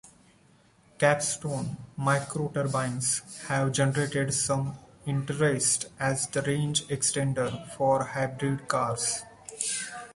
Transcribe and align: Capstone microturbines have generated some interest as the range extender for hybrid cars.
Capstone 0.97 1.77
microturbines 1.95 3.45
have 3.45 3.71
generated 3.71 4.33
some 4.33 4.75
interest 5.05 5.89
as 5.99 6.25
the 6.25 6.41
range 6.41 6.83
extender 6.87 7.71
for 7.73 8.03
hybrid 8.03 8.67
cars. 8.67 9.21